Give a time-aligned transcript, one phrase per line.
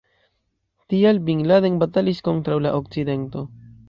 [0.93, 3.45] Tial Bin Laden batalis kontraŭ la Okcidento.